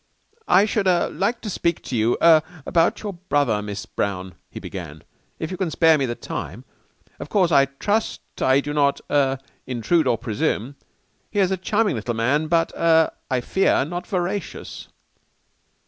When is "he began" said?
4.49-5.03